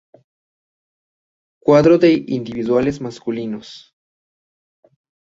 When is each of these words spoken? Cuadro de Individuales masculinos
Cuadro 1.63 1.99
de 1.99 2.23
Individuales 2.27 3.01
masculinos 3.01 3.93